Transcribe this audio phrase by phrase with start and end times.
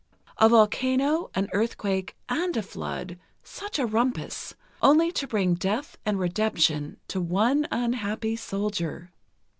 [0.39, 6.97] A volcano, an earthquake and a flood—such a rumpus, only to bring death and redemption
[7.09, 9.11] to one unhappy soldier!